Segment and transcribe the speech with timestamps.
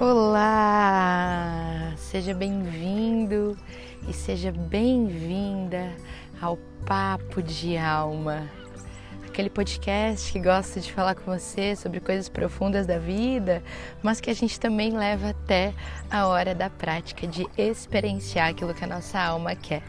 [0.00, 1.92] Olá!
[1.98, 3.54] Seja bem-vindo
[4.08, 5.92] e seja bem-vinda
[6.40, 8.48] ao Papo de Alma,
[9.28, 13.62] aquele podcast que gosta de falar com você sobre coisas profundas da vida,
[14.02, 15.74] mas que a gente também leva até
[16.10, 19.82] a hora da prática de experienciar aquilo que a nossa alma quer.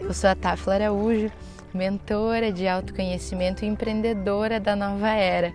[0.00, 1.30] Eu sou a Tafla Araújo,
[1.74, 5.52] mentora de autoconhecimento e empreendedora da nova era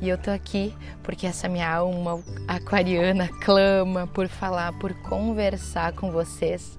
[0.00, 6.10] e eu tô aqui porque essa minha alma aquariana clama por falar, por conversar com
[6.10, 6.78] vocês.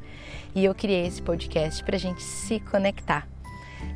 [0.55, 3.28] E eu criei esse podcast para a gente se conectar.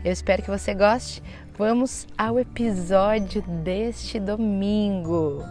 [0.03, 1.23] Eu espero que você goste.
[1.57, 5.43] Vamos ao episódio deste domingo.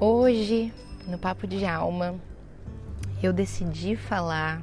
[0.00, 0.72] Hoje,
[1.06, 2.14] no Papo de Alma,
[3.22, 4.62] eu decidi falar,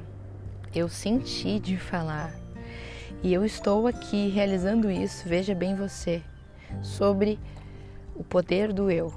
[0.74, 2.32] eu senti de falar,
[3.22, 6.22] e eu estou aqui realizando isso, veja bem você
[6.82, 7.38] sobre
[8.14, 9.12] o poder do eu.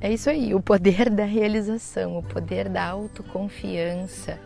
[0.00, 4.38] É isso aí, o poder da realização, o poder da autoconfiança.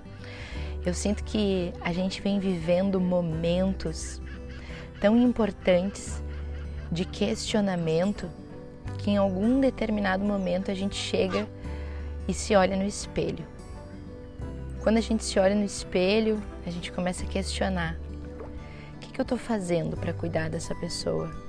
[0.85, 4.21] Eu sinto que a gente vem vivendo momentos
[5.01, 6.23] tão importantes
[6.93, 8.31] de questionamento
[8.99, 11.47] que em algum determinado momento a gente chega
[12.29, 13.45] e se olha no espelho.
[14.83, 17.97] Quando a gente se olha no espelho, a gente começa a questionar:
[18.95, 21.46] o que, eu estou fazendo para cuidar dessa pessoa?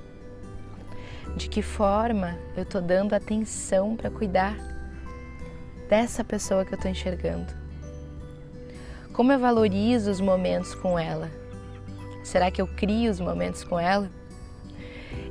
[1.38, 4.56] De que forma eu estou dando atenção para cuidar
[5.88, 7.46] dessa pessoa que eu estou enxergando.
[9.12, 11.30] Como eu valorizo os momentos com ela?
[12.24, 14.10] Será que eu crio os momentos com ela?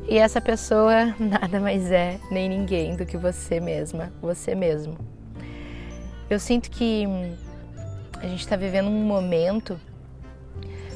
[0.07, 4.97] E essa pessoa nada mais é nem ninguém do que você mesma, você mesmo.
[6.29, 7.05] Eu sinto que
[8.19, 9.79] a gente está vivendo um momento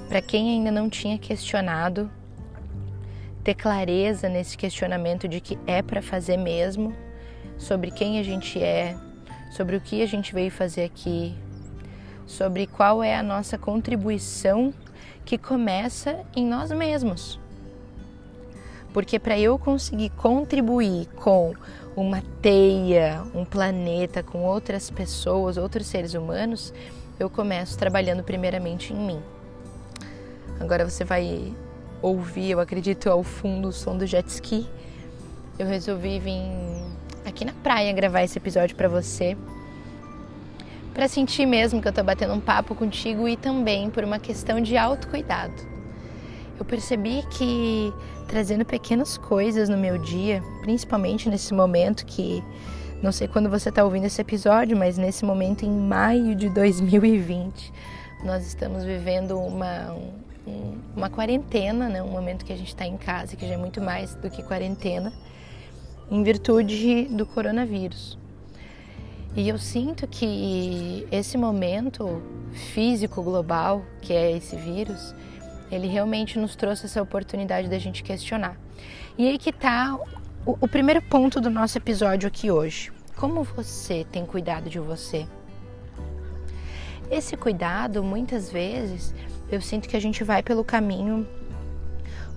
[0.08, 2.10] para quem ainda não tinha questionado
[3.42, 6.96] ter clareza nesse questionamento de que é para fazer mesmo,
[7.58, 8.96] sobre quem a gente é,
[9.52, 11.36] sobre o que a gente veio fazer aqui,
[12.26, 14.74] sobre qual é a nossa contribuição
[15.26, 17.40] que começa em nós mesmos.
[18.94, 21.54] Porque para eu conseguir contribuir com
[21.96, 26.74] uma teia, um planeta, com outras pessoas, outros seres humanos,
[27.20, 29.22] eu começo trabalhando primeiramente em mim.
[30.60, 31.54] Agora você vai
[32.02, 34.68] ouvir, eu acredito, ao fundo o som do jet ski,
[35.60, 36.42] eu resolvi vir
[37.26, 39.38] aqui na praia gravar esse episódio para você.
[40.94, 44.60] Para sentir mesmo que eu tô batendo um papo contigo e também por uma questão
[44.60, 45.70] de autocuidado.
[46.60, 47.94] Eu percebi que
[48.28, 52.44] trazendo pequenas coisas no meu dia, principalmente nesse momento que
[53.02, 57.74] não sei quando você está ouvindo esse episódio, mas nesse momento em maio de 2020,
[58.24, 59.98] nós estamos vivendo uma,
[60.96, 62.02] uma quarentena, né?
[62.02, 64.44] um momento que a gente está em casa, que já é muito mais do que
[64.44, 65.14] quarentena,
[66.10, 68.18] em virtude do coronavírus.
[69.36, 72.22] E eu sinto que esse momento
[72.74, 75.16] físico global, que é esse vírus,
[75.72, 78.58] ele realmente nos trouxe essa oportunidade da gente questionar.
[79.18, 79.98] E aí que está
[80.46, 82.92] o, o primeiro ponto do nosso episódio aqui hoje.
[83.16, 85.26] Como você tem cuidado de você?
[87.10, 89.14] Esse cuidado, muitas vezes,
[89.52, 91.28] eu sinto que a gente vai pelo caminho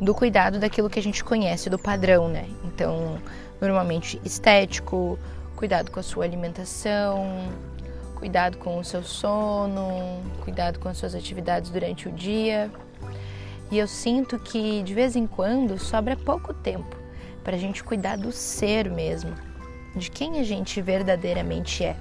[0.01, 2.49] do cuidado daquilo que a gente conhece, do padrão, né?
[2.65, 3.19] Então,
[3.61, 5.19] normalmente estético,
[5.55, 7.49] cuidado com a sua alimentação,
[8.17, 12.71] cuidado com o seu sono, cuidado com as suas atividades durante o dia.
[13.71, 16.97] E eu sinto que de vez em quando sobra pouco tempo
[17.45, 19.35] para a gente cuidar do ser mesmo,
[19.95, 21.97] de quem a gente verdadeiramente é.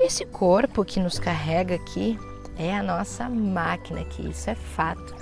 [0.00, 2.18] Esse corpo que nos carrega aqui,
[2.58, 5.14] é a nossa máquina aqui, isso é fato.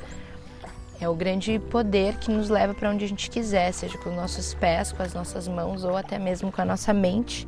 [0.99, 4.17] É o grande poder que nos leva para onde a gente quiser, seja com os
[4.17, 7.47] nossos pés, com as nossas mãos ou até mesmo com a nossa mente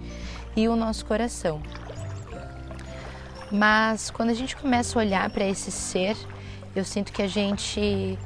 [0.54, 1.62] e o nosso coração.
[3.50, 6.15] Mas quando a gente começa a olhar para esse ser,
[6.76, 8.19] eu sinto que a gente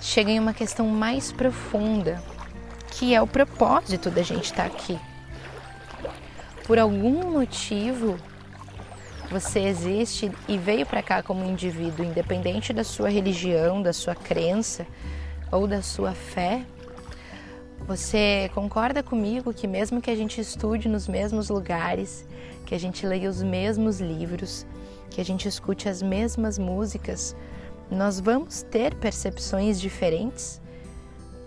[0.00, 2.22] chega em uma questão mais profunda,
[2.92, 4.96] que é o propósito da gente estar aqui.
[6.64, 8.16] Por algum motivo,
[9.30, 14.86] você existe e veio para cá como indivíduo, independente da sua religião, da sua crença
[15.52, 16.64] ou da sua fé.
[17.86, 22.26] Você concorda comigo que, mesmo que a gente estude nos mesmos lugares,
[22.64, 24.66] que a gente leia os mesmos livros,
[25.10, 27.36] que a gente escute as mesmas músicas,
[27.90, 30.60] nós vamos ter percepções diferentes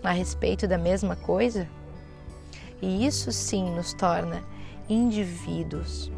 [0.03, 1.67] a respeito da mesma coisa?
[2.81, 4.43] E isso sim nos torna
[4.89, 6.11] indivíduos.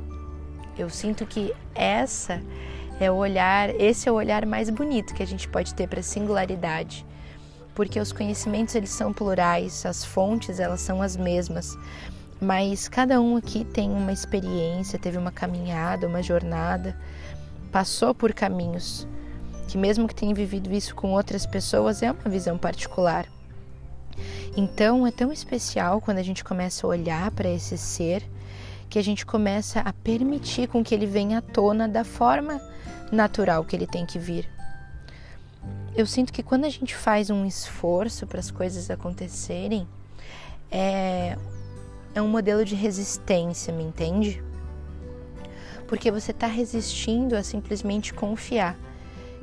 [0.77, 2.41] Eu sinto que essa
[2.99, 5.99] é o olhar, esse é o olhar mais bonito que a gente pode ter para
[5.99, 7.05] a singularidade,
[7.75, 11.77] porque os conhecimentos eles são plurais, as fontes elas são as mesmas,
[12.41, 16.97] mas cada um aqui tem uma experiência, teve uma caminhada, uma jornada,
[17.71, 19.07] passou por caminhos
[19.67, 23.25] que, mesmo que tenha vivido isso com outras pessoas, é uma visão particular.
[24.55, 28.23] Então é tão especial quando a gente começa a olhar para esse ser
[28.93, 32.61] que a gente começa a permitir com que ele venha à tona da forma
[33.11, 34.47] natural que ele tem que vir.
[35.95, 39.87] Eu sinto que quando a gente faz um esforço para as coisas acontecerem,
[40.69, 41.35] é,
[42.13, 44.43] é um modelo de resistência, me entende?
[45.87, 48.77] Porque você está resistindo a simplesmente confiar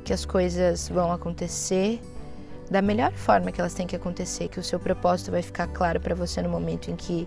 [0.04, 2.00] que as coisas vão acontecer
[2.70, 5.98] da melhor forma que elas têm que acontecer, que o seu propósito vai ficar claro
[5.98, 7.26] para você no momento em que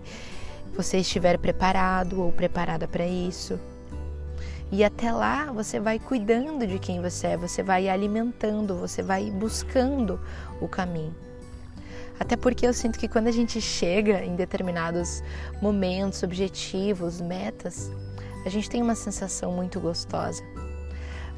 [0.75, 3.59] você estiver preparado ou preparada para isso.
[4.71, 9.29] E até lá você vai cuidando de quem você é, você vai alimentando, você vai
[9.29, 10.19] buscando
[10.59, 11.15] o caminho.
[12.19, 15.23] Até porque eu sinto que quando a gente chega em determinados
[15.61, 17.91] momentos, objetivos, metas,
[18.45, 20.43] a gente tem uma sensação muito gostosa.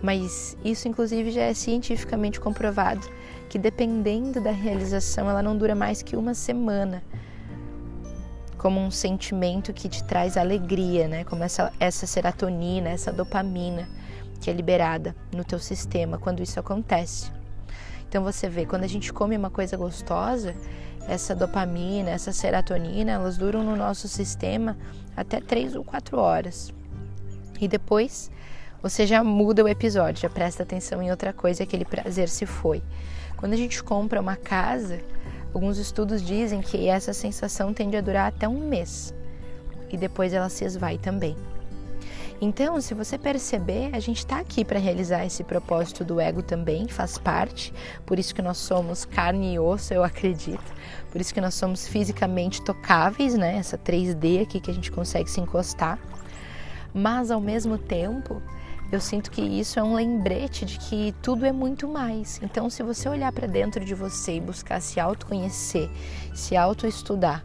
[0.01, 3.07] Mas isso, inclusive, já é cientificamente comprovado
[3.49, 7.03] que dependendo da realização, ela não dura mais que uma semana.
[8.65, 11.23] Como um sentimento que te traz alegria, né?
[11.23, 13.88] Como essa, essa serotonina, essa dopamina
[14.41, 17.31] que é liberada no teu sistema quando isso acontece.
[18.09, 20.56] Então você vê, quando a gente come uma coisa gostosa,
[21.07, 24.75] essa dopamina, essa serotonina, elas duram no nosso sistema
[25.15, 26.73] até três ou quatro horas.
[27.62, 28.31] E depois
[28.81, 32.81] você já muda o episódio, já presta atenção em outra coisa, aquele prazer se foi.
[33.38, 35.01] Quando a gente compra uma casa,
[35.55, 39.13] alguns estudos dizem que essa sensação tende a durar até um mês
[39.89, 41.37] e depois ela se esvai também.
[42.41, 46.89] Então, se você perceber, a gente está aqui para realizar esse propósito do ego também,
[46.89, 47.73] faz parte,
[48.05, 50.73] por isso que nós somos carne e osso, eu acredito,
[51.09, 53.55] por isso que nós somos fisicamente tocáveis, né?
[53.55, 55.97] Essa 3D aqui que a gente consegue se encostar,
[56.93, 58.41] mas ao mesmo tempo
[58.91, 62.39] eu sinto que isso é um lembrete de que tudo é muito mais.
[62.41, 65.89] Então, se você olhar para dentro de você e buscar se autoconhecer,
[66.33, 67.43] se autoestudar,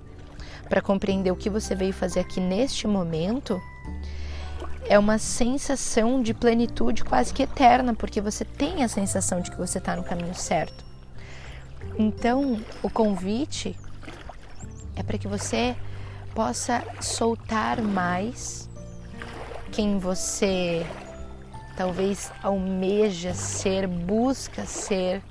[0.69, 3.61] para compreender o que você veio fazer aqui neste momento,
[4.89, 9.57] é uma sensação de plenitude quase que eterna, porque você tem a sensação de que
[9.57, 10.85] você está no caminho certo.
[11.99, 13.77] Então, o convite
[14.95, 15.75] é para que você
[16.35, 18.69] possa soltar mais
[19.73, 20.87] quem você
[21.77, 25.23] talvez almeja ser, busca ser,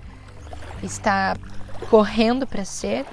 [0.81, 1.35] está
[1.89, 3.05] correndo para ser,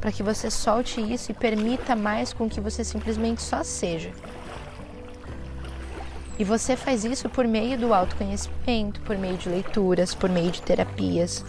[0.00, 4.12] para que você solte isso e permita mais com que você simplesmente só seja.
[6.38, 10.62] E você faz isso por meio do autoconhecimento, por meio de leituras, por meio de
[10.62, 11.44] terapias,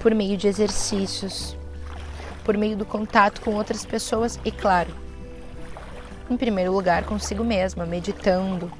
[0.00, 1.56] por meio de exercícios,
[2.44, 4.90] por meio do contato com outras pessoas e, claro,
[6.28, 8.70] em primeiro lugar, consigo mesma, meditando,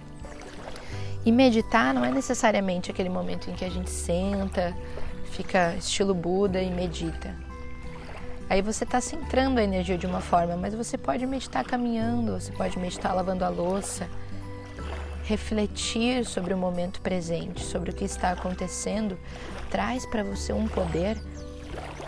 [1.24, 4.74] e meditar não é necessariamente aquele momento em que a gente senta,
[5.30, 7.34] fica estilo Buda e medita.
[8.50, 12.50] Aí você está centrando a energia de uma forma, mas você pode meditar caminhando, você
[12.52, 14.08] pode meditar lavando a louça,
[15.24, 19.18] refletir sobre o momento presente, sobre o que está acontecendo,
[19.70, 21.18] traz para você um poder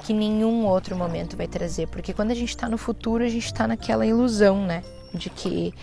[0.03, 3.45] que nenhum outro momento vai trazer, porque quando a gente está no futuro, a gente
[3.45, 5.75] está naquela ilusão, né, de que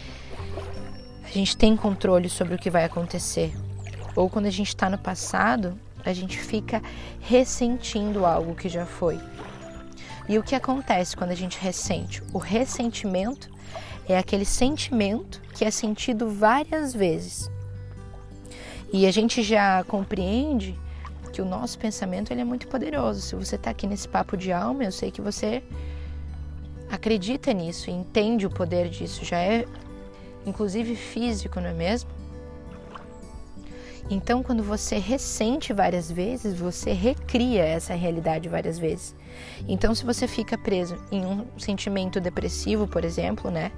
[1.27, 3.53] a gente tem controle sobre o que vai acontecer.
[4.15, 6.81] Ou quando a gente está no passado, a gente fica
[7.19, 9.19] ressentindo algo que já foi.
[10.29, 12.23] E o que acontece quando a gente ressente?
[12.33, 13.49] O ressentimento
[14.07, 17.51] é aquele sentimento que é sentido várias vezes.
[18.93, 20.79] E a gente já compreende
[21.33, 23.19] que o nosso pensamento ele é muito poderoso.
[23.21, 25.61] Se você está aqui nesse papo de alma, eu sei que você
[26.89, 29.65] acredita nisso, entende o poder disso, já é
[30.47, 32.09] inclusive físico, não é mesmo?
[34.09, 39.13] Então, quando você ressente várias vezes, você recria essa realidade várias vezes.
[39.67, 43.69] Então, se você fica preso em um sentimento depressivo, por exemplo, né,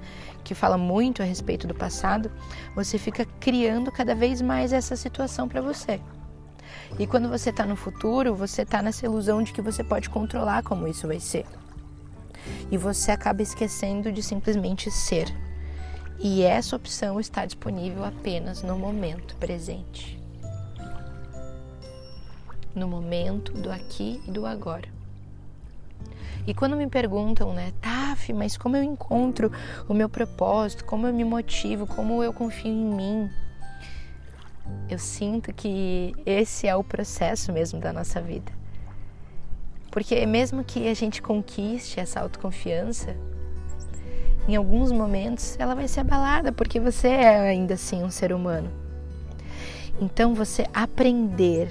[0.44, 2.30] que fala muito a respeito do passado,
[2.76, 6.00] você fica criando cada vez mais essa situação para você.
[6.96, 10.62] E quando você está no futuro, você está nessa ilusão de que você pode controlar
[10.62, 11.44] como isso vai ser.
[12.70, 15.26] E você acaba esquecendo de simplesmente ser.
[16.22, 20.20] E essa opção está disponível apenas no momento presente.
[22.74, 24.88] No momento do aqui e do agora.
[26.46, 29.50] E quando me perguntam, né, Taf, mas como eu encontro
[29.88, 33.30] o meu propósito, como eu me motivo, como eu confio em mim,
[34.90, 38.52] eu sinto que esse é o processo mesmo da nossa vida.
[39.90, 43.16] Porque mesmo que a gente conquiste essa autoconfiança,
[44.50, 48.68] em alguns momentos ela vai ser abalada, porque você é ainda assim um ser humano.
[50.00, 51.68] Então você aprender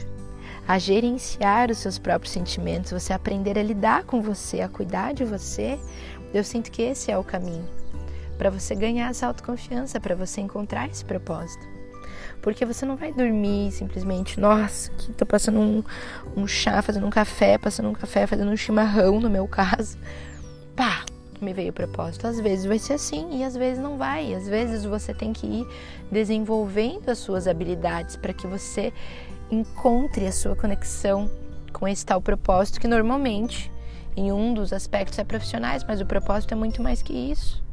[0.66, 5.26] a gerenciar os seus próprios sentimentos, você aprender a lidar com você, a cuidar de
[5.26, 5.78] você,
[6.34, 7.68] eu sinto que esse é o caminho
[8.38, 11.68] para você ganhar essa autoconfiança, para você encontrar esse propósito.
[12.42, 15.84] Porque você não vai dormir simplesmente, nossa, que tô passando um,
[16.38, 19.98] um chá, fazendo um café, passando um café, fazendo um chimarrão, no meu caso.
[20.74, 21.04] Pá,
[21.42, 22.28] me veio o propósito.
[22.28, 24.34] Às vezes vai ser assim e às vezes não vai.
[24.34, 25.68] Às vezes você tem que ir
[26.12, 28.94] desenvolvendo as suas habilidades para que você
[29.52, 31.30] encontre a sua conexão
[31.74, 33.72] com esse tal propósito que normalmente
[34.16, 37.64] em um dos aspectos é profissionais, mas o propósito é muito mais que isso.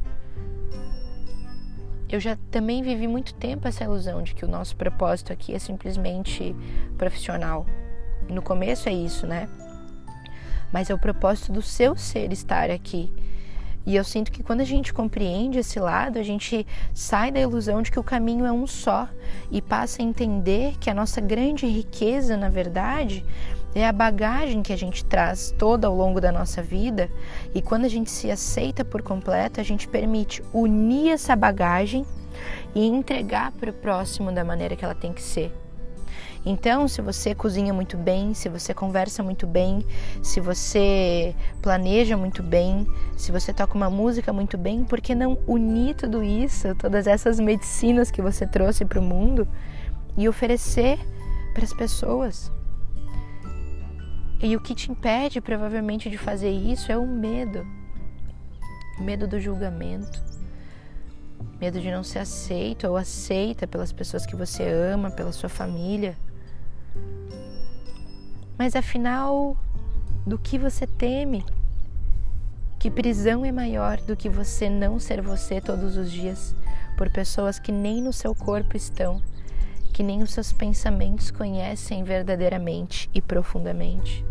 [2.09, 5.59] Eu já também vivi muito tempo essa ilusão de que o nosso propósito aqui é
[5.59, 6.55] simplesmente
[6.97, 7.65] profissional.
[8.29, 9.49] No começo é isso, né?
[10.71, 13.11] Mas é o propósito do seu ser estar aqui
[13.87, 17.81] e eu sinto que quando a gente compreende esse lado, a gente sai da ilusão
[17.81, 19.07] de que o caminho é um só
[19.49, 23.23] e passa a entender que a nossa grande riqueza, na verdade,
[23.73, 27.09] é a bagagem que a gente traz toda ao longo da nossa vida.
[27.55, 32.05] E quando a gente se aceita por completo, a gente permite unir essa bagagem
[32.75, 35.49] e entregar para o próximo da maneira que ela tem que ser.
[36.49, 39.85] Então, se você cozinha muito bem, se você conversa muito bem,
[40.23, 42.87] se você planeja muito bem,
[43.17, 47.37] se você toca uma música muito bem, por que não unir tudo isso, todas essas
[47.37, 49.45] medicinas que você trouxe para o mundo
[50.15, 50.97] e oferecer
[51.53, 52.49] para as pessoas?
[54.41, 57.67] E o que te impede provavelmente de fazer isso é o medo.
[58.97, 60.23] O medo do julgamento.
[61.59, 66.15] Medo de não ser aceito ou aceita pelas pessoas que você ama, pela sua família.
[68.57, 69.55] Mas afinal,
[70.25, 71.45] do que você teme?
[72.79, 76.55] Que prisão é maior do que você não ser você todos os dias
[76.97, 79.21] por pessoas que nem no seu corpo estão,
[79.93, 84.25] que nem os seus pensamentos conhecem verdadeiramente e profundamente?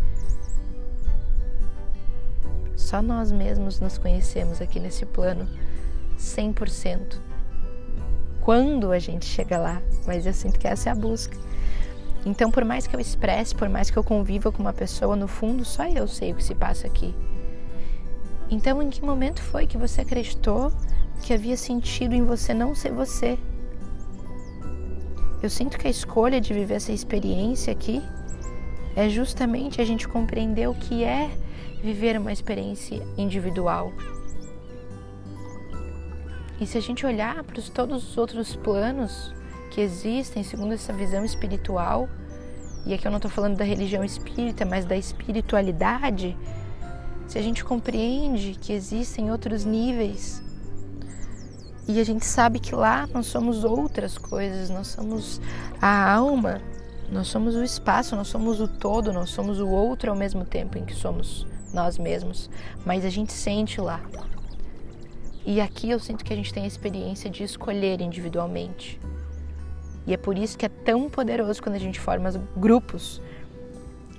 [2.77, 5.49] Só nós mesmos nos conhecemos aqui nesse plano
[6.19, 7.19] 100%.
[8.41, 11.37] Quando a gente chega lá, mas eu sinto que essa é a busca.
[12.27, 15.29] Então, por mais que eu expresse, por mais que eu conviva com uma pessoa, no
[15.29, 17.15] fundo só eu sei o que se passa aqui.
[18.51, 20.73] Então, em que momento foi que você acreditou
[21.23, 23.39] que havia sentido em você não ser você?
[25.41, 28.03] Eu sinto que a escolha de viver essa experiência aqui
[28.97, 31.31] é justamente a gente compreender o que é
[31.81, 33.93] viver uma experiência individual.
[36.61, 39.33] E se a gente olhar para todos os outros planos
[39.77, 42.09] que existem segundo essa visão espiritual,
[42.87, 46.35] e aqui eu não estou falando da religião espírita, mas da espiritualidade,
[47.29, 50.43] se a gente compreende que existem outros níveis
[51.87, 55.43] e a gente sabe que lá nós somos outras coisas, nós somos
[55.79, 56.63] a alma,
[57.13, 60.79] nós somos o espaço, nós somos o todo, nós somos o outro ao mesmo tempo
[60.79, 62.49] em que somos nós mesmos,
[62.83, 64.01] mas a gente sente lá.
[65.45, 68.99] E aqui eu sinto que a gente tem a experiência de escolher individualmente.
[70.07, 73.21] E é por isso que é tão poderoso quando a gente forma grupos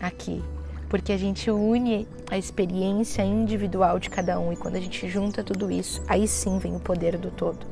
[0.01, 0.43] aqui,
[0.89, 5.43] porque a gente une a experiência individual de cada um e quando a gente junta
[5.43, 7.65] tudo isso, aí sim vem o poder do todo.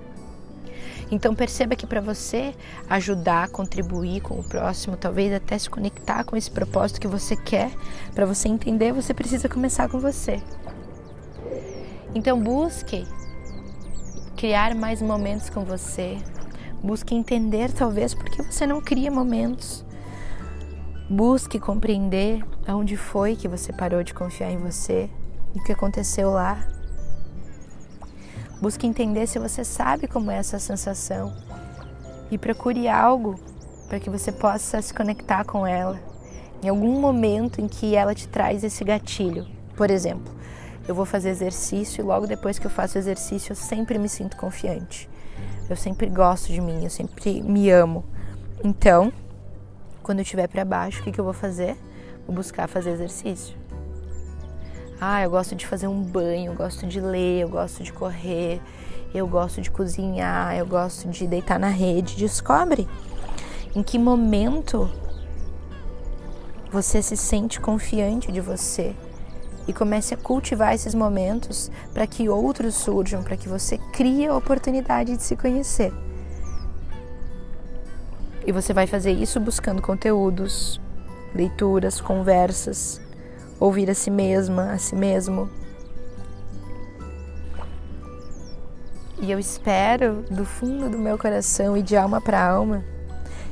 [1.11, 2.55] Então perceba que para você
[2.89, 7.71] ajudar, contribuir com o próximo, talvez até se conectar com esse propósito que você quer,
[8.13, 10.41] para você entender, você precisa começar com você.
[12.15, 13.05] Então busque
[14.35, 16.17] criar mais momentos com você,
[16.85, 19.83] Busque entender, talvez, por que você não cria momentos.
[21.09, 25.09] Busque compreender aonde foi que você parou de confiar em você
[25.55, 26.63] e o que aconteceu lá.
[28.61, 31.33] Busque entender se você sabe como é essa sensação
[32.29, 33.39] e procure algo
[33.87, 35.99] para que você possa se conectar com ela
[36.61, 39.47] em algum momento em que ela te traz esse gatilho.
[39.75, 40.31] Por exemplo,
[40.87, 44.37] eu vou fazer exercício e logo depois que eu faço exercício eu sempre me sinto
[44.37, 45.09] confiante.
[45.69, 48.05] Eu sempre gosto de mim, eu sempre me amo.
[48.63, 49.11] Então,
[50.03, 51.75] quando eu estiver para baixo, o que, que eu vou fazer?
[52.27, 53.55] Vou buscar fazer exercício.
[55.01, 58.61] Ah, eu gosto de fazer um banho, eu gosto de ler, eu gosto de correr,
[59.13, 62.15] eu gosto de cozinhar, eu gosto de deitar na rede.
[62.15, 62.87] Descobre
[63.75, 64.89] em que momento
[66.71, 68.95] você se sente confiante de você
[69.67, 74.35] e comece a cultivar esses momentos para que outros surjam, para que você crie a
[74.35, 75.93] oportunidade de se conhecer.
[78.45, 80.79] E você vai fazer isso buscando conteúdos,
[81.33, 83.01] leituras, conversas,
[83.59, 85.49] ouvir a si mesma, a si mesmo.
[89.19, 92.83] E eu espero do fundo do meu coração e de alma para alma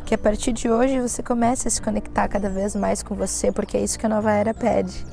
[0.06, 3.52] que a partir de hoje você comece a se conectar cada vez mais com você,
[3.52, 5.06] porque é isso que a nova era pede.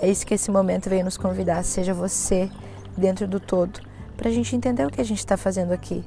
[0.00, 2.50] É isso que esse momento veio nos convidar, seja você
[2.96, 3.80] dentro do todo,
[4.16, 6.04] para a gente entender o que a gente está fazendo aqui.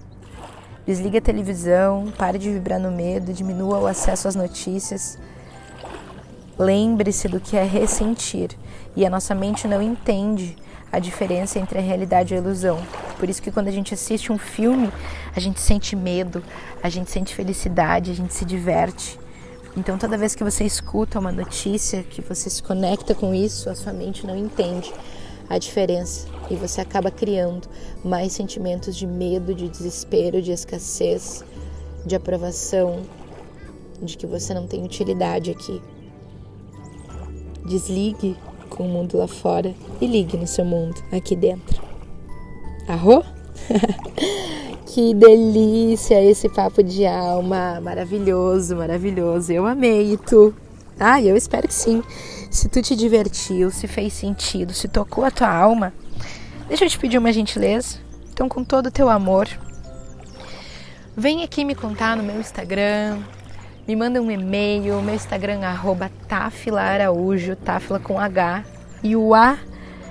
[0.86, 5.17] Desliga a televisão, pare de vibrar no medo, diminua o acesso às notícias.
[6.58, 8.51] Lembre-se do que é ressentir.
[8.96, 10.56] E a nossa mente não entende
[10.91, 12.79] a diferença entre a realidade e a ilusão.
[13.20, 14.89] Por isso que quando a gente assiste um filme,
[15.36, 16.41] a gente sente medo,
[16.82, 19.20] a gente sente felicidade, a gente se diverte.
[19.77, 23.75] Então toda vez que você escuta uma notícia, que você se conecta com isso, a
[23.75, 24.91] sua mente não entende
[25.48, 27.69] a diferença e você acaba criando
[28.03, 31.46] mais sentimentos de medo, de desespero, de escassez,
[32.03, 33.03] de aprovação,
[34.01, 35.79] de que você não tem utilidade aqui.
[37.63, 38.36] Desligue
[38.72, 41.84] com o mundo lá fora e ligue no seu mundo aqui dentro.
[42.88, 43.37] Arro?
[44.88, 49.52] que delícia esse papo de alma, maravilhoso, maravilhoso.
[49.52, 50.54] Eu amei tu?
[51.00, 52.02] Ah, eu espero que sim.
[52.50, 55.94] Se tu te divertiu, se fez sentido, se tocou a tua alma,
[56.68, 57.98] deixa eu te pedir uma gentileza.
[58.32, 59.48] Então, com todo o teu amor,
[61.16, 63.20] vem aqui me contar no meu Instagram,
[63.88, 68.64] me manda um e-mail, meu Instagram arroba Tafila Araújo, Tafila com H.
[69.04, 69.58] E o A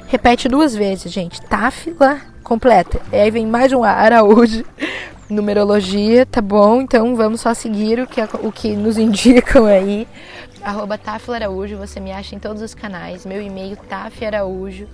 [0.07, 1.43] repete duas vezes, gente.
[1.43, 3.01] Tafila completa.
[3.13, 4.65] E aí vem mais um A, Araújo.
[5.29, 6.81] Numerologia, tá bom?
[6.81, 10.07] Então vamos só seguir o que, o que nos indicam aí.
[10.63, 10.99] Arroba
[11.35, 13.27] Araújo, você me acha em todos os canais.
[13.27, 13.77] Meu e-mail,
[14.25, 14.89] Araújo.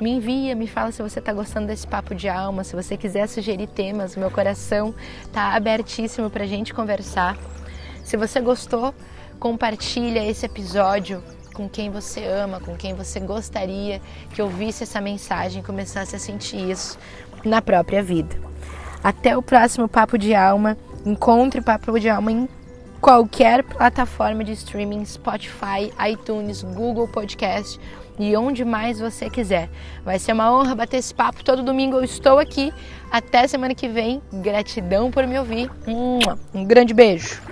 [0.00, 3.26] Me envia, me fala se você está gostando desse papo de alma, se você quiser
[3.28, 4.94] sugerir temas, meu coração
[5.32, 7.36] tá abertíssimo pra gente conversar.
[8.04, 8.94] Se você gostou,
[9.40, 14.00] compartilha esse episódio com quem você ama, com quem você gostaria
[14.34, 16.98] que ouvisse essa mensagem e começasse a sentir isso
[17.44, 18.36] na própria vida.
[19.02, 20.76] Até o próximo Papo de Alma.
[21.04, 22.48] Encontre Papo de Alma em
[23.00, 27.80] qualquer plataforma de streaming, Spotify, iTunes, Google Podcast
[28.18, 29.68] e onde mais você quiser.
[30.04, 31.42] Vai ser uma honra bater esse papo.
[31.42, 32.72] Todo domingo eu estou aqui.
[33.10, 34.22] Até semana que vem.
[34.32, 35.70] Gratidão por me ouvir.
[36.54, 37.42] Um grande beijo.